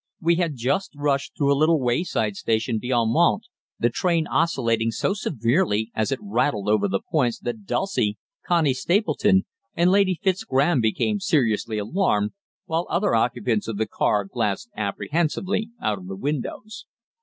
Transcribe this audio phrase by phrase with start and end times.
[0.19, 5.13] We had just rushed through a little wayside station beyond Mantes, the train oscillating so
[5.13, 9.45] severely as it rattled over the points that Dulcie, Connie Stapleton
[9.75, 12.31] and Lady Fitzgraham became seriously alarmed,
[12.65, 16.87] while other occupants of the car glanced apprehensively out of the windows.